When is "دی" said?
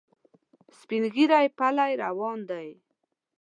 2.49-2.67